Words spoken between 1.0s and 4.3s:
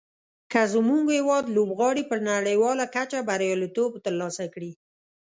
هېواد لوبغاړي په نړیواله کچه بریالیتوب تر